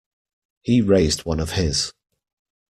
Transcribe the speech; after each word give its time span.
He 0.63 0.81
raised 0.81 1.25
one 1.25 1.39
of 1.39 1.51
his. 1.51 1.93